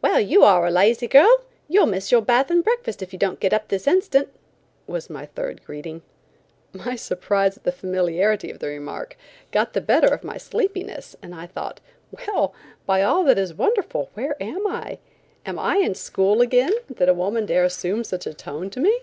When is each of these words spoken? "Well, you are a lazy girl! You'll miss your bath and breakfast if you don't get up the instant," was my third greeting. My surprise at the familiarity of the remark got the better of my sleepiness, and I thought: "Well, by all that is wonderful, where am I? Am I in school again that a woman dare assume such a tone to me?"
"Well, 0.00 0.20
you 0.20 0.44
are 0.44 0.64
a 0.64 0.70
lazy 0.70 1.08
girl! 1.08 1.40
You'll 1.66 1.86
miss 1.86 2.12
your 2.12 2.20
bath 2.22 2.52
and 2.52 2.62
breakfast 2.62 3.02
if 3.02 3.12
you 3.12 3.18
don't 3.18 3.40
get 3.40 3.52
up 3.52 3.66
the 3.66 3.82
instant," 3.84 4.28
was 4.86 5.10
my 5.10 5.26
third 5.26 5.64
greeting. 5.64 6.02
My 6.72 6.94
surprise 6.94 7.56
at 7.56 7.64
the 7.64 7.72
familiarity 7.72 8.48
of 8.52 8.60
the 8.60 8.68
remark 8.68 9.16
got 9.50 9.72
the 9.72 9.80
better 9.80 10.06
of 10.06 10.22
my 10.22 10.38
sleepiness, 10.38 11.16
and 11.20 11.34
I 11.34 11.48
thought: 11.48 11.80
"Well, 12.12 12.54
by 12.86 13.02
all 13.02 13.24
that 13.24 13.38
is 13.38 13.54
wonderful, 13.54 14.10
where 14.14 14.40
am 14.40 14.68
I? 14.68 15.00
Am 15.44 15.58
I 15.58 15.78
in 15.78 15.96
school 15.96 16.40
again 16.40 16.74
that 16.88 17.08
a 17.08 17.12
woman 17.12 17.44
dare 17.44 17.64
assume 17.64 18.04
such 18.04 18.28
a 18.28 18.34
tone 18.34 18.70
to 18.70 18.78
me?" 18.78 19.00